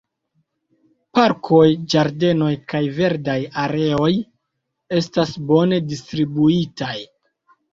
Parkoj, 1.17 1.67
ĝardenoj 1.93 2.47
kaj 2.73 2.81
verdaj 3.01 3.37
areoj 3.65 4.09
estas 5.01 5.37
bone 5.53 5.81
distribuitaj. 5.93 6.95